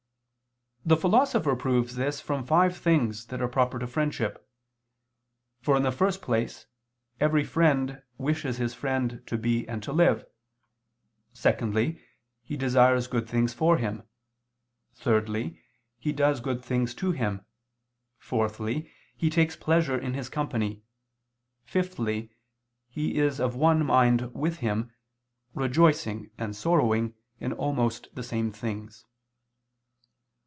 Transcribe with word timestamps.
The 0.83 0.97
Philosopher 0.97 1.55
proves 1.55 1.93
this 1.95 2.19
from 2.19 2.43
five 2.43 2.75
things 2.75 3.27
that 3.27 3.39
are 3.39 3.47
proper 3.47 3.77
to 3.77 3.85
friendship. 3.85 4.49
For 5.61 5.77
in 5.77 5.83
the 5.83 5.91
first 5.91 6.23
place, 6.23 6.65
every 7.19 7.43
friend 7.43 8.01
wishes 8.17 8.57
his 8.57 8.73
friend 8.73 9.21
to 9.27 9.37
be 9.37 9.67
and 9.67 9.83
to 9.83 9.93
live; 9.93 10.25
secondly, 11.33 12.01
he 12.41 12.57
desires 12.57 13.05
good 13.05 13.29
things 13.29 13.53
for 13.53 13.77
him; 13.77 14.01
thirdly, 14.95 15.61
he 15.99 16.11
does 16.11 16.39
good 16.41 16.65
things 16.65 16.95
to 16.95 17.11
him; 17.11 17.45
fourthly, 18.17 18.91
he 19.15 19.29
takes 19.29 19.55
pleasure 19.55 19.99
in 19.99 20.15
his 20.15 20.29
company; 20.29 20.81
fifthly, 21.63 22.31
he 22.89 23.19
is 23.19 23.39
of 23.39 23.55
one 23.55 23.85
mind 23.85 24.33
with 24.33 24.57
him, 24.57 24.89
rejoicing 25.53 26.31
and 26.39 26.55
sorrowing 26.55 27.13
in 27.39 27.53
almost 27.53 28.07
the 28.15 28.23
same 28.23 28.51
things. 28.51 29.05